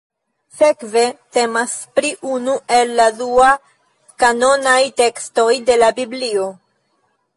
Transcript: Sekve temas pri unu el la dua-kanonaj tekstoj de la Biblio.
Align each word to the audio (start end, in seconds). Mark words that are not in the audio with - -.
Sekve 0.59 1.01
temas 1.37 1.75
pri 1.99 2.09
unu 2.35 2.55
el 2.77 2.93
la 3.01 3.07
dua-kanonaj 3.19 4.81
tekstoj 5.03 5.49
de 5.69 5.77
la 5.83 5.93
Biblio. 6.01 6.49